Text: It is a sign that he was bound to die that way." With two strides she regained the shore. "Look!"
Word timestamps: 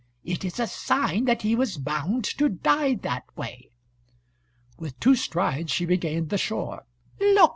It 0.23 0.43
is 0.43 0.59
a 0.59 0.65
sign 0.65 1.25
that 1.25 1.43
he 1.43 1.53
was 1.55 1.77
bound 1.77 2.23
to 2.23 2.49
die 2.49 2.95
that 3.03 3.25
way." 3.37 3.69
With 4.79 4.99
two 4.99 5.13
strides 5.13 5.71
she 5.71 5.85
regained 5.85 6.31
the 6.31 6.39
shore. 6.39 6.87
"Look!" 7.19 7.49